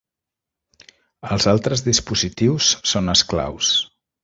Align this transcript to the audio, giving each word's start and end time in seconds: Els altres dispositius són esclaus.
Els 1.35 1.45
altres 1.51 1.85
dispositius 1.89 2.73
són 2.95 3.15
esclaus. 3.17 3.73